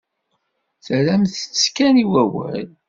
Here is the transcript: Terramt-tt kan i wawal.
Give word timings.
Terramt-tt 0.85 1.63
kan 1.75 1.95
i 2.03 2.05
wawal. 2.11 2.67